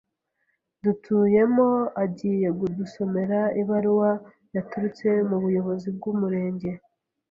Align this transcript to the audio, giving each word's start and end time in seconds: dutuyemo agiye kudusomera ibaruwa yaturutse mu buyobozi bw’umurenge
dutuyemo 0.83 1.69
agiye 2.03 2.47
kudusomera 2.59 3.39
ibaruwa 3.61 4.11
yaturutse 4.55 5.07
mu 5.29 5.37
buyobozi 5.43 5.87
bw’umurenge 5.95 6.69